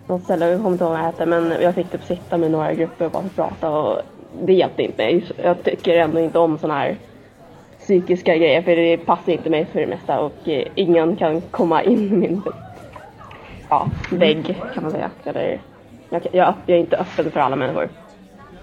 något 0.06 0.22
ställe, 0.22 0.48
jag 0.48 0.58
kommer 0.58 0.70
inte 0.70 0.84
ihåg 0.84 0.92
vad 0.92 1.00
det 1.00 1.06
hette, 1.06 1.26
men 1.26 1.50
jag 1.60 1.74
fick 1.74 1.90
typ 1.90 2.04
sitta 2.04 2.38
med 2.38 2.50
några 2.50 2.74
grupper 2.74 3.04
och 3.04 3.10
bara 3.12 3.22
prata 3.34 3.70
och 3.70 4.02
det 4.40 4.52
hjälpte 4.52 4.82
inte. 4.82 5.22
Jag 5.42 5.64
tycker 5.64 5.98
ändå 5.98 6.20
inte 6.20 6.38
om 6.38 6.58
sådana 6.58 6.80
här 6.80 6.96
psykiska 7.78 8.36
grejer 8.36 8.62
för 8.62 8.76
det 8.76 8.96
passar 8.96 9.32
inte 9.32 9.50
mig 9.50 9.66
för 9.72 9.80
det 9.80 9.86
mesta 9.86 10.20
och 10.20 10.48
eh, 10.48 10.68
ingen 10.74 11.16
kan 11.16 11.40
komma 11.40 11.82
in 11.82 12.12
i 12.12 12.16
min 12.16 12.42
ja, 13.68 13.90
vägg 14.10 14.56
kan 14.74 14.82
man 14.82 14.92
säga. 14.92 15.10
Eller, 15.24 15.60
jag, 16.10 16.22
jag, 16.32 16.54
jag 16.66 16.76
är 16.76 16.80
inte 16.80 16.96
öppen 16.96 17.30
för 17.30 17.40
alla 17.40 17.56
människor. 17.56 17.88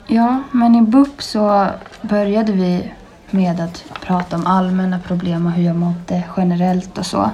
Ja, 0.07 0.43
men 0.51 0.75
i 0.75 0.81
BUP 0.81 1.21
så 1.21 1.67
började 2.01 2.51
vi 2.51 2.91
med 3.29 3.59
att 3.59 3.85
prata 4.01 4.35
om 4.35 4.45
allmänna 4.45 4.99
problem 4.99 5.45
och 5.45 5.51
hur 5.51 5.63
jag 5.63 5.75
mådde 5.75 6.23
generellt 6.38 6.97
och 6.97 7.05
så. 7.05 7.29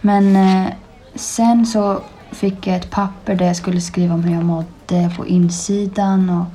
Men 0.00 0.36
eh, 0.36 0.72
sen 1.14 1.66
så 1.66 2.00
fick 2.30 2.66
jag 2.66 2.76
ett 2.76 2.90
papper 2.90 3.34
där 3.34 3.46
jag 3.46 3.56
skulle 3.56 3.80
skriva 3.80 4.14
om 4.14 4.24
hur 4.24 4.34
jag 4.34 4.44
mådde 4.44 5.10
på 5.16 5.26
insidan 5.26 6.30
och 6.30 6.46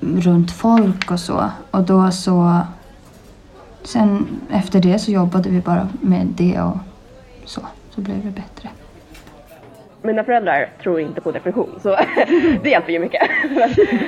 runt 0.00 0.52
folk 0.52 1.10
och 1.10 1.20
så. 1.20 1.50
Och 1.70 1.82
då 1.82 2.10
så... 2.10 2.60
Sen 3.82 4.26
efter 4.50 4.80
det 4.80 4.98
så 4.98 5.10
jobbade 5.10 5.48
vi 5.48 5.60
bara 5.60 5.88
med 6.00 6.26
det 6.26 6.60
och 6.60 6.76
så. 7.44 7.60
Så 7.90 8.00
blev 8.00 8.24
det 8.24 8.30
bättre. 8.30 8.68
Mina 10.02 10.24
föräldrar 10.24 10.68
tror 10.82 11.00
inte 11.00 11.20
på 11.20 11.32
depression 11.32 11.70
så 11.82 11.88
det 12.62 12.70
hjälper 12.70 12.92
ju 12.92 12.98
mycket. 12.98 13.30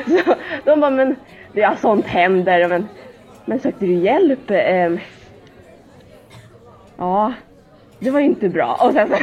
så, 0.25 0.35
de 0.64 0.80
bara, 0.80 0.90
men 0.90 1.16
ja, 1.52 1.76
sånt 1.80 2.07
händer. 2.07 2.68
Men, 2.68 2.88
men 3.45 3.61
sökte 3.61 3.87
du 3.87 3.92
hjälp? 3.92 4.50
Eh, 4.50 4.92
ja, 6.97 7.33
det 8.00 8.11
var 8.11 8.21
ju 8.21 8.26
inte 8.26 8.49
bra. 8.49 8.75
Och 8.81 8.93
sen 8.93 9.09
så 9.09 9.14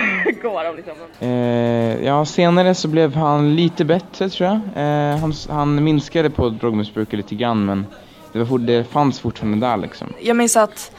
går 0.47 0.63
de 0.63 0.75
liksom. 0.75 0.93
Eh, 1.19 2.05
ja, 2.05 2.25
senare 2.25 2.75
så 2.75 2.87
blev 2.87 3.15
han 3.15 3.55
lite 3.55 3.85
bättre 3.85 4.29
tror 4.29 4.49
jag. 4.49 4.55
Eh, 4.75 5.17
han, 5.17 5.33
han 5.49 5.83
minskade 5.83 6.29
på 6.29 6.49
drogmissbruket 6.49 7.17
lite 7.17 7.35
grann 7.35 7.65
men 7.65 7.85
det, 8.33 8.43
var, 8.43 8.57
det 8.57 8.83
fanns 8.83 9.19
fortfarande 9.19 9.67
där 9.67 9.77
liksom. 9.77 10.07
Jag 10.21 10.37
minns 10.37 10.57
att 10.57 10.91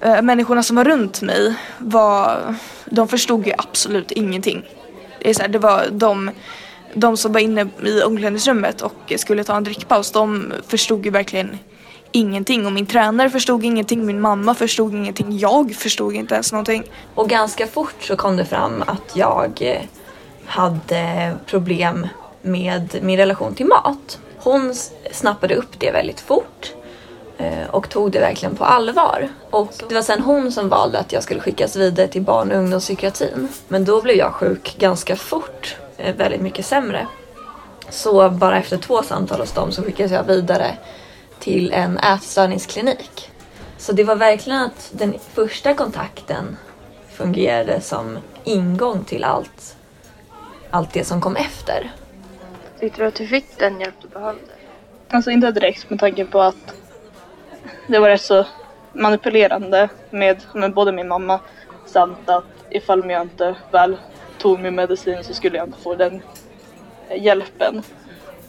äh, 0.00 0.22
människorna 0.22 0.62
som 0.62 0.76
var 0.76 0.84
runt 0.84 1.22
mig 1.22 1.54
var, 1.78 2.54
de 2.84 3.08
förstod 3.08 3.46
ju 3.46 3.52
absolut 3.58 4.10
ingenting. 4.10 4.62
Det, 5.22 5.30
är 5.30 5.34
så 5.34 5.42
här, 5.42 5.48
det 5.48 5.58
var 5.58 5.84
de, 5.90 6.30
de 6.94 7.16
som 7.16 7.32
var 7.32 7.40
inne 7.40 7.68
i 7.84 8.02
omklädningsrummet 8.02 8.80
och 8.80 9.12
skulle 9.16 9.44
ta 9.44 9.56
en 9.56 9.64
drickpaus, 9.64 10.10
de 10.12 10.52
förstod 10.66 11.04
ju 11.04 11.10
verkligen 11.10 11.58
ingenting 12.12 12.66
och 12.66 12.72
min 12.72 12.86
tränare 12.86 13.30
förstod 13.30 13.64
ingenting, 13.64 14.06
min 14.06 14.20
mamma 14.20 14.54
förstod 14.54 14.94
ingenting, 14.94 15.38
jag 15.38 15.74
förstod 15.74 16.14
inte 16.14 16.34
ens 16.34 16.52
någonting. 16.52 16.84
Och 17.14 17.28
ganska 17.28 17.66
fort 17.66 17.94
så 18.00 18.16
kom 18.16 18.36
det 18.36 18.44
fram 18.44 18.84
att 18.86 19.16
jag 19.16 19.58
eh, 19.60 19.82
hade 20.46 21.34
problem 21.46 22.08
med 22.42 22.98
min 23.02 23.16
relation 23.16 23.54
till 23.54 23.66
mat. 23.66 24.18
Hon 24.38 24.74
snappade 25.12 25.54
upp 25.54 25.80
det 25.80 25.90
väldigt 25.90 26.20
fort 26.20 26.72
eh, 27.38 27.70
och 27.70 27.88
tog 27.88 28.12
det 28.12 28.20
verkligen 28.20 28.56
på 28.56 28.64
allvar. 28.64 29.28
Och 29.50 29.72
det 29.88 29.94
var 29.94 30.02
sen 30.02 30.22
hon 30.22 30.52
som 30.52 30.68
valde 30.68 30.98
att 30.98 31.12
jag 31.12 31.22
skulle 31.22 31.40
skickas 31.40 31.76
vidare 31.76 32.08
till 32.08 32.22
barn 32.22 32.52
och 32.52 32.58
ungdomspsykiatrin. 32.58 33.48
Men 33.68 33.84
då 33.84 34.02
blev 34.02 34.16
jag 34.16 34.32
sjuk 34.32 34.76
ganska 34.78 35.16
fort, 35.16 35.76
eh, 35.96 36.14
väldigt 36.16 36.40
mycket 36.40 36.66
sämre. 36.66 37.06
Så 37.90 38.30
bara 38.30 38.58
efter 38.58 38.76
två 38.76 39.02
samtal 39.02 39.40
hos 39.40 39.52
dem 39.52 39.72
så 39.72 39.82
skickades 39.82 40.12
jag 40.12 40.24
vidare 40.24 40.76
till 41.46 41.72
en 41.72 41.98
ätstörningsklinik. 41.98 43.30
Så 43.78 43.92
det 43.92 44.04
var 44.04 44.16
verkligen 44.16 44.60
att 44.60 44.90
den 44.92 45.14
första 45.34 45.74
kontakten 45.74 46.56
fungerade 47.08 47.80
som 47.80 48.18
ingång 48.44 49.04
till 49.04 49.24
allt, 49.24 49.76
allt 50.70 50.92
det 50.92 51.04
som 51.04 51.20
kom 51.20 51.36
efter. 51.36 51.92
Tyckte 52.80 53.02
du 53.02 53.06
att 53.06 53.14
du 53.14 53.26
fick 53.26 53.58
den 53.58 53.80
hjälp 53.80 53.94
du 54.02 54.08
behövde? 54.08 54.40
Alltså 55.08 55.30
inte 55.30 55.50
direkt 55.50 55.90
med 55.90 56.00
tanke 56.00 56.24
på 56.24 56.40
att 56.40 56.74
det 57.86 57.98
var 57.98 58.08
rätt 58.08 58.22
så 58.22 58.46
manipulerande 58.92 59.88
med, 60.10 60.42
med 60.54 60.74
både 60.74 60.92
min 60.92 61.08
mamma 61.08 61.40
samt 61.84 62.28
att 62.28 62.44
ifall 62.70 63.10
jag 63.10 63.22
inte 63.22 63.56
väl 63.70 63.96
tog 64.38 64.60
min 64.60 64.74
medicin 64.74 65.24
så 65.24 65.34
skulle 65.34 65.56
jag 65.56 65.68
inte 65.68 65.80
få 65.80 65.94
den 65.94 66.22
hjälpen. 67.16 67.82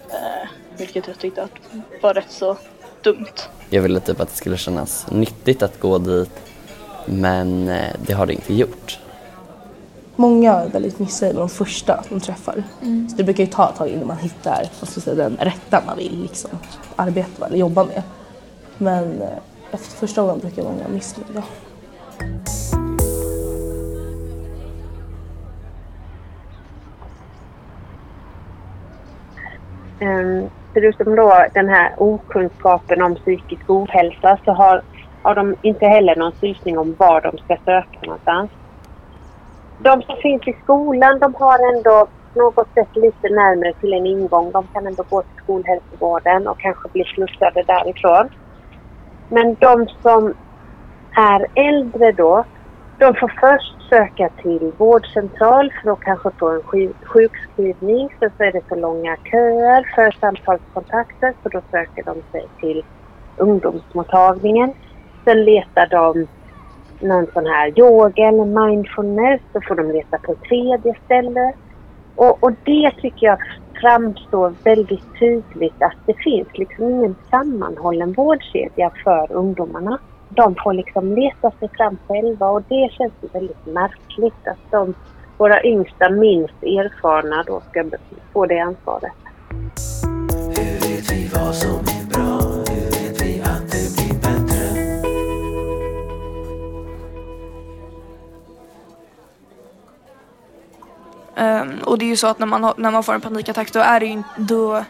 Eh, 0.10 0.50
vilket 0.77 1.08
jag 1.08 1.20
tyckte 1.20 1.44
att 1.44 1.51
var 2.01 2.13
rätt 2.13 2.32
så 2.32 2.58
dumt. 3.04 3.25
Jag 3.70 3.82
ville 3.82 4.00
typ 4.00 4.20
att 4.20 4.30
det 4.30 4.36
skulle 4.36 4.58
kännas 4.58 5.06
nyttigt 5.12 5.63
att 5.63 5.80
gå 5.80 5.98
dit 5.98 6.32
men 7.08 7.70
eh, 7.70 7.94
det 8.06 8.13
har 8.13 8.25
det 8.25 8.34
inte 8.34 8.54
gjort. 8.54 9.00
Många 10.16 10.54
är 10.54 10.70
väldigt 10.70 11.00
missnöjda 11.00 11.34
med 11.34 11.42
de 11.42 11.50
första 11.50 12.04
de 12.10 12.20
träffar. 12.20 12.63
Mm. 12.82 13.10
Så 13.10 13.16
det 13.16 13.24
brukar 13.24 13.44
ju 13.44 13.50
ta 13.50 13.70
ett 13.70 13.75
tag 13.75 13.89
innan 13.89 14.08
man 14.08 14.18
hittar 14.18 14.70
säga, 14.86 15.16
den 15.16 15.38
rätta 15.42 15.84
man 15.86 15.98
vill 15.98 16.22
liksom, 16.22 16.50
arbeta 16.96 17.39
med 17.39 17.48
eller 17.48 17.58
jobba 17.58 17.84
med. 17.84 18.04
Men 18.77 19.22
eh, 19.22 19.30
efter 19.72 19.98
första 19.98 20.22
gången 20.22 20.39
brukar 20.39 20.63
många 20.63 20.77
vara 20.77 20.89
missnöjda. 20.89 21.44
Um, 30.01 30.50
förutom 30.77 31.15
då 31.15 31.46
den 31.53 31.69
här 31.69 31.93
okunskapen 31.98 33.01
om 33.01 33.15
psykisk 33.15 33.69
ohälsa 33.69 34.38
så 34.46 34.51
har, 34.51 34.81
har 35.22 35.36
de 35.36 35.55
inte 35.62 35.86
heller 35.86 36.15
någon 36.15 36.31
susning 36.31 36.77
om 36.77 36.96
var 37.00 37.22
de 37.22 37.38
ska 37.38 37.57
söka 37.65 38.00
någonstans. 38.01 38.51
De 39.77 40.01
som 40.01 40.15
finns 40.22 40.48
i 40.48 40.53
skolan 40.63 41.19
de 41.19 41.36
har 41.36 41.75
ändå 41.75 42.07
på 42.34 42.39
något 42.39 42.69
sätt 42.74 42.96
lite 42.96 43.27
närmare 43.29 43.74
till 43.74 43.93
en 43.93 44.05
ingång. 44.05 44.51
De 44.51 44.67
kan 44.67 44.88
ändå 44.88 45.03
gå 45.10 45.22
till 45.22 45.43
skolhälsovården 45.43 46.48
och 46.48 46.60
kanske 46.60 46.89
bli 46.93 47.03
slussade 47.03 47.63
därifrån. 47.67 48.29
Men 49.29 49.55
de 49.60 49.88
som 50.01 50.34
är 51.17 51.48
äldre 51.69 52.12
då, 52.12 52.43
de 52.98 53.15
får 53.15 53.34
först 53.39 53.76
söka 53.89 54.29
till 54.29 54.72
vårdcentral 54.77 55.74
för 55.82 55.91
att 55.91 56.00
kanske 56.00 56.29
få 56.39 56.50
en 56.50 56.62
sjukskrivning. 57.06 58.10
Sen 58.20 58.32
så 58.38 58.44
är 58.44 58.51
det 58.51 58.62
så 58.70 58.75
långa 58.75 59.17
köer 59.32 59.91
för 59.96 60.12
samtalskontakter 60.12 61.34
så 61.44 61.50
då 61.50 61.62
söker 61.72 62.03
de 62.03 62.22
sig 62.32 62.48
till 62.60 62.84
ungdomsmottagningen. 63.38 64.74
Sen 65.24 65.46
letar 65.46 65.88
de 65.88 66.27
någon 67.00 67.27
sån 67.34 67.46
här 67.46 67.79
yoga 67.79 68.27
eller 68.27 68.67
mindfulness. 68.67 69.41
Så 69.53 69.62
får 69.67 69.75
de 69.75 69.91
leta 69.91 70.17
på 70.17 70.32
ett 70.32 70.41
tredje 70.41 70.94
ställe. 71.06 71.53
Och, 72.15 72.44
och 72.44 72.51
det 72.63 72.91
tycker 73.01 73.25
jag 73.25 73.38
framstår 73.82 74.56
väldigt 74.63 75.20
tydligt 75.20 75.82
att 75.82 75.98
det 76.06 76.15
finns 76.24 76.48
liksom 76.53 76.89
ingen 76.89 77.15
sammanhållen 77.29 78.13
vårdkedja 78.13 78.91
för 79.03 79.32
ungdomarna 79.32 80.00
de 80.29 80.55
får 80.63 80.74
liksom 80.74 81.15
leta 81.15 81.51
sig 81.51 81.69
fram 81.77 81.98
själva 82.07 82.48
och 82.50 82.63
det 82.69 82.89
känns 82.91 83.34
väldigt 83.34 83.65
märkligt 83.65 84.48
att 84.48 84.72
de, 84.72 84.93
våra 85.38 85.63
yngsta, 85.63 86.10
minst 86.10 86.63
erfarna 86.63 87.43
då 87.48 87.62
ska 87.69 87.84
få 88.34 88.46
det 88.46 88.60
ansvaret. 88.60 89.12
Hur 90.57 90.74
vet 90.74 91.12
vi 91.12 91.29
vad 91.34 91.55
som 91.55 91.79
är 91.79 92.10
bra? 92.10 92.39
Hur 92.69 92.86
vet 92.86 93.22
vi 93.22 93.41
att 93.41 93.72
det 93.72 93.96
blir 93.96 94.13
bättre? 94.22 94.67
Um, 101.62 101.79
och 101.86 101.98
det 101.98 102.05
är 102.05 102.10
ju 102.10 102.15
så 102.15 102.27
att 102.27 102.39
när 102.39 102.48
man, 102.48 102.74
när 102.77 102.91
man 102.91 103.03
får 103.03 103.13
en 103.13 103.22
panikattack 103.22 103.74
då 103.74 103.79
är 103.79 104.00
det 104.00 104.05
ju 104.05 104.24
då 104.38 104.84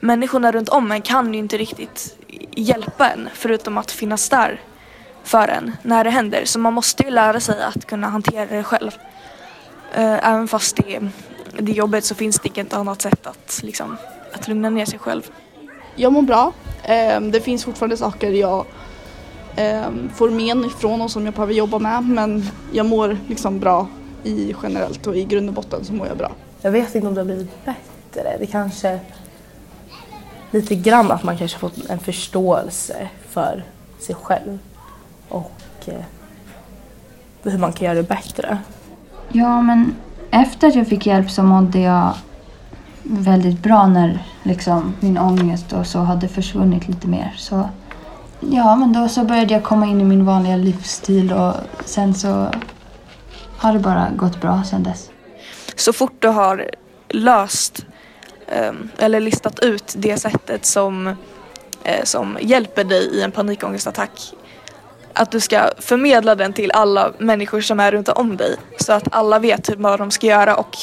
människorna 0.00 0.52
runt 0.52 0.68
om 0.68 0.92
en 0.92 1.02
kan 1.02 1.34
ju 1.34 1.38
inte 1.38 1.56
riktigt 1.56 2.23
hjälpa 2.56 3.10
en 3.10 3.28
förutom 3.34 3.78
att 3.78 3.90
finnas 3.90 4.28
där 4.28 4.60
för 5.24 5.48
en 5.48 5.76
när 5.82 6.04
det 6.04 6.10
händer. 6.10 6.44
Så 6.44 6.58
man 6.58 6.72
måste 6.72 7.02
ju 7.02 7.10
lära 7.10 7.40
sig 7.40 7.62
att 7.62 7.86
kunna 7.86 8.08
hantera 8.08 8.46
det 8.46 8.62
själv. 8.62 8.90
Uh, 9.98 10.28
även 10.28 10.48
fast 10.48 10.76
det, 10.76 11.00
det 11.58 11.72
är 11.72 11.76
jobbigt 11.76 12.04
så 12.04 12.14
finns 12.14 12.40
det 12.40 12.48
inget 12.48 12.72
annat 12.72 13.02
sätt 13.02 13.26
att, 13.26 13.60
liksom, 13.62 13.96
att 14.32 14.48
lugna 14.48 14.70
ner 14.70 14.84
sig 14.84 14.98
själv. 14.98 15.22
Jag 15.96 16.12
mår 16.12 16.22
bra. 16.22 16.52
Um, 17.16 17.30
det 17.30 17.40
finns 17.40 17.64
fortfarande 17.64 17.96
saker 17.96 18.30
jag 18.30 18.66
um, 19.86 20.10
får 20.14 20.30
men 20.30 20.64
ifrån 20.64 21.02
och 21.02 21.10
som 21.10 21.24
jag 21.24 21.34
behöver 21.34 21.54
jobba 21.54 21.78
med 21.78 22.04
men 22.04 22.50
jag 22.72 22.86
mår 22.86 23.18
liksom 23.28 23.60
bra 23.60 23.86
i 24.24 24.54
generellt 24.62 25.06
och 25.06 25.16
i 25.16 25.24
grund 25.24 25.48
och 25.48 25.54
botten 25.54 25.84
så 25.84 25.92
mår 25.92 26.06
jag 26.06 26.16
bra. 26.16 26.32
Jag 26.60 26.70
vet 26.70 26.94
inte 26.94 27.06
om 27.06 27.14
det 27.14 27.20
har 27.20 27.26
blivit 27.26 27.64
bättre. 27.64 28.36
Det 28.38 28.46
kanske 28.46 29.00
lite 30.54 30.74
grann 30.74 31.10
att 31.10 31.22
man 31.22 31.38
kanske 31.38 31.58
fått 31.58 31.90
en 31.90 31.98
förståelse 31.98 33.08
för 33.28 33.64
sig 33.98 34.14
själv 34.14 34.58
och 35.28 35.60
eh, 35.86 36.04
hur 37.42 37.58
man 37.58 37.72
kan 37.72 37.84
göra 37.84 37.94
det 37.94 38.08
bättre. 38.08 38.58
Ja, 39.32 39.62
men 39.62 39.94
efter 40.30 40.68
att 40.68 40.74
jag 40.74 40.88
fick 40.88 41.06
hjälp 41.06 41.30
så 41.30 41.42
mådde 41.42 41.78
jag 41.78 42.12
väldigt 43.02 43.58
bra 43.62 43.86
när 43.86 44.22
liksom, 44.42 44.94
min 45.00 45.18
ångest 45.18 45.72
och 45.72 45.86
så 45.86 45.98
hade 45.98 46.28
försvunnit 46.28 46.88
lite 46.88 47.08
mer. 47.08 47.34
Så 47.36 47.68
Ja, 48.40 48.76
men 48.76 48.92
då 48.92 49.08
så 49.08 49.24
började 49.24 49.54
jag 49.54 49.62
komma 49.62 49.86
in 49.86 50.00
i 50.00 50.04
min 50.04 50.24
vanliga 50.24 50.56
livsstil 50.56 51.32
och 51.32 51.54
sen 51.84 52.14
så 52.14 52.48
har 53.56 53.72
det 53.72 53.78
bara 53.78 54.08
gått 54.16 54.40
bra 54.40 54.62
sen 54.64 54.82
dess. 54.82 55.10
Så 55.76 55.92
fort 55.92 56.16
du 56.18 56.28
har 56.28 56.70
löst 57.08 57.86
eller 58.98 59.20
listat 59.20 59.58
ut 59.58 59.94
det 59.96 60.16
sättet 60.16 60.66
som, 60.66 61.06
uh, 61.06 61.14
som 62.04 62.38
hjälper 62.40 62.84
dig 62.84 63.16
i 63.16 63.22
en 63.22 63.32
panikångestattack 63.32 64.34
att 65.14 65.30
du 65.30 65.40
ska 65.40 65.70
förmedla 65.78 66.34
den 66.34 66.52
till 66.52 66.72
alla 66.72 67.12
människor 67.18 67.60
som 67.60 67.80
är 67.80 67.92
runt 67.92 68.08
om 68.08 68.36
dig 68.36 68.56
så 68.76 68.92
att 68.92 69.04
alla 69.10 69.38
vet 69.38 69.70
vad 69.76 70.00
de 70.00 70.10
ska 70.10 70.26
göra 70.26 70.56
och 70.56 70.76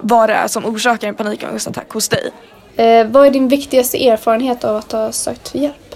vad 0.00 0.28
det 0.28 0.34
är 0.34 0.48
som 0.48 0.66
orsakar 0.66 1.08
en 1.08 1.14
panikångestattack 1.14 1.92
hos 1.92 2.08
dig. 2.08 2.30
Eh, 2.76 3.06
vad 3.06 3.26
är 3.26 3.30
din 3.30 3.48
viktigaste 3.48 4.08
erfarenhet 4.08 4.64
av 4.64 4.76
att 4.76 4.92
ha 4.92 5.12
sökt 5.12 5.54
hjälp? 5.54 5.94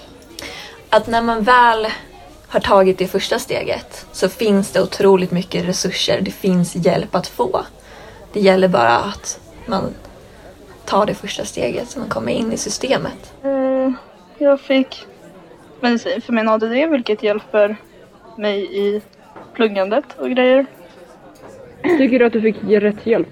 Att 0.90 1.06
när 1.06 1.22
man 1.22 1.42
väl 1.42 1.86
har 2.48 2.60
tagit 2.60 2.98
det 2.98 3.06
första 3.06 3.38
steget 3.38 4.06
så 4.12 4.28
finns 4.28 4.70
det 4.70 4.82
otroligt 4.82 5.30
mycket 5.30 5.68
resurser. 5.68 6.20
Det 6.20 6.30
finns 6.30 6.76
hjälp 6.76 7.14
att 7.14 7.26
få. 7.26 7.64
Det 8.32 8.40
gäller 8.40 8.68
bara 8.68 8.98
att 8.98 9.40
man 9.66 9.94
tar 10.92 11.06
det 11.06 11.14
första 11.14 11.44
steget 11.44 11.88
så 11.88 11.98
man 11.98 12.08
kommer 12.08 12.32
in 12.32 12.52
i 12.52 12.56
systemet. 12.56 13.34
Eh, 13.44 13.92
jag 14.38 14.60
fick 14.60 15.06
medicin 15.80 16.20
för 16.20 16.32
min 16.32 16.48
ADD 16.48 16.90
vilket 16.90 17.22
hjälper 17.22 17.76
mig 18.36 18.78
i 18.78 19.02
pluggandet 19.54 20.04
och 20.18 20.30
grejer. 20.30 20.66
Tycker 21.82 22.18
du 22.18 22.24
att 22.24 22.32
du 22.32 22.40
fick 22.40 22.56
rätt 22.64 23.06
hjälp? 23.06 23.28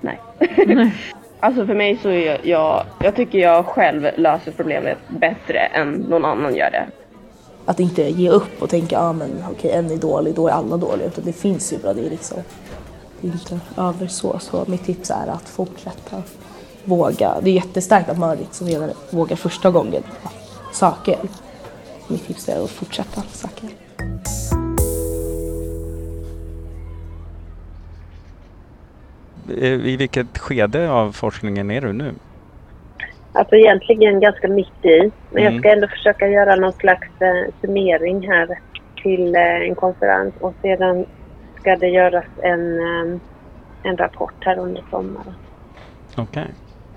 Nej. 0.00 0.20
Alltså 1.40 1.66
för 1.66 1.74
mig 1.74 1.98
så 2.02 2.08
är 2.08 2.46
jag, 2.46 2.84
jag, 3.00 3.16
tycker 3.16 3.38
jag 3.38 3.66
själv 3.66 4.08
löser 4.16 4.52
problemet 4.52 4.98
bättre 5.08 5.58
än 5.58 5.92
någon 5.92 6.24
annan 6.24 6.54
gör 6.54 6.70
det. 6.70 6.86
Att 7.64 7.80
inte 7.80 8.02
ge 8.02 8.30
upp 8.30 8.62
och 8.62 8.70
tänka, 8.70 8.98
ah, 9.00 9.12
men 9.12 9.44
okej 9.50 9.70
en 9.70 9.90
är 9.90 9.96
dålig, 9.96 10.34
då 10.34 10.48
är 10.48 10.52
alla 10.52 10.76
dåliga. 10.76 11.06
Utan 11.06 11.24
det 11.24 11.32
finns 11.32 11.72
ju 11.72 11.78
bra, 11.78 11.94
det 11.94 12.06
är 12.06 12.10
liksom, 12.10 12.38
det 13.20 13.28
är 13.28 13.32
inte 13.32 13.60
över 13.76 14.06
så. 14.06 14.38
Så 14.38 14.64
mitt 14.66 14.84
tips 14.84 15.10
är 15.10 15.26
att 15.26 15.48
fortsätta 15.48 16.22
våga. 16.88 17.34
Det 17.42 17.50
är 17.50 17.54
jättestarkt 17.54 18.08
att 18.08 18.18
man 18.18 18.36
liksom 18.36 18.66
redan 18.66 18.90
vågar 19.10 19.36
första 19.36 19.70
gången 19.70 20.02
söka 20.72 21.10
hjälp. 21.10 21.30
Mitt 22.08 22.26
tips 22.26 22.48
är 22.48 22.64
att 22.64 22.70
fortsätta 22.70 23.20
söka 23.22 23.66
hjälp. 23.66 23.76
I 29.84 29.96
vilket 29.96 30.38
skede 30.38 30.90
av 30.90 31.12
forskningen 31.12 31.70
är 31.70 31.80
du 31.80 31.92
nu? 31.92 32.14
Alltså 33.32 33.56
egentligen 33.56 34.20
ganska 34.20 34.48
mitt 34.48 34.84
i. 34.84 35.10
Men 35.30 35.42
Mm. 35.42 35.52
jag 35.52 35.60
ska 35.62 35.72
ändå 35.72 35.88
försöka 35.88 36.28
göra 36.28 36.56
någon 36.56 36.72
slags 36.72 37.08
eh, 37.20 37.52
summering 37.60 38.28
här 38.28 38.58
till 39.02 39.34
eh, 39.34 39.42
en 39.42 39.74
konferens 39.74 40.34
och 40.40 40.54
sedan 40.62 41.06
ska 41.60 41.76
det 41.76 41.88
göras 41.88 42.24
en, 42.42 42.78
eh, 42.80 43.18
en 43.82 43.96
rapport 43.96 44.34
här 44.40 44.58
under 44.58 44.84
sommaren. 44.90 45.34
Okej. 46.16 46.46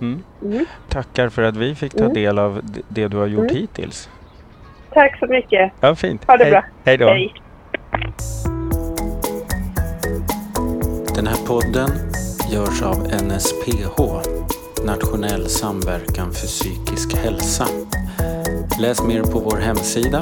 Mm. 0.01 0.23
Mm. 0.43 0.65
Tackar 0.89 1.29
för 1.29 1.41
att 1.41 1.55
vi 1.57 1.75
fick 1.75 1.91
ta 1.93 1.99
Mm. 2.03 2.13
del 2.13 2.39
av 2.39 2.61
det 2.89 3.07
du 3.07 3.17
har 3.17 3.27
gjort 3.27 3.51
Mm. 3.51 3.55
hittills. 3.55 4.09
Tack 4.93 5.19
så 5.19 5.27
mycket. 5.27 5.71
Ja, 5.79 5.95
fint. 5.95 6.25
Ha 6.27 6.37
det 6.37 6.43
Hej. 6.43 6.51
bra. 6.51 6.63
Hej 6.85 6.97
då. 6.97 7.07
Hej. 7.07 7.33
Den 11.15 11.27
här 11.27 11.45
podden 11.47 11.89
görs 12.51 12.81
av 12.81 13.07
NSPH, 13.23 14.21
Nationell 14.85 15.49
samverkan 15.49 16.31
för 16.33 16.47
psykisk 16.47 17.17
hälsa. 17.17 17.67
Läs 18.79 19.03
mer 19.03 19.23
på 19.23 19.39
vår 19.39 19.57
hemsida 19.57 20.19